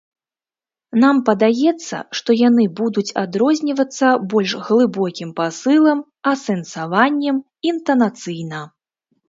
Нам 1.01 1.15
падаецца, 1.27 1.97
што 2.19 2.35
яны 2.39 2.65
будуць 2.79 3.15
адрознівацца 3.23 4.07
больш 4.33 4.51
глыбокім 4.71 5.29
пасылам, 5.43 5.99
асэнсаваннем, 6.35 7.35
інтанацыйна. 7.73 8.67